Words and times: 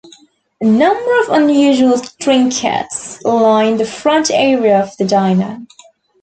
A 0.59 0.65
number 0.65 1.19
of 1.19 1.29
unusual 1.29 1.95
trinkets 2.19 3.21
line 3.23 3.77
the 3.77 3.85
front 3.85 4.31
area 4.31 4.81
of 4.81 4.97
the 4.97 5.05
diner. 5.05 5.61